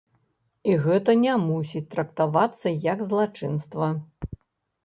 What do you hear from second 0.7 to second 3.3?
І гэта не мусіць трактавацца як